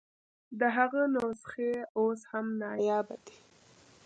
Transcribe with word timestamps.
د 0.59 0.61
هغه 0.77 1.01
نسخې 1.15 1.71
اوس 1.99 2.21
هم 2.31 2.45
نایابه 2.61 3.15
دي. 3.25 3.37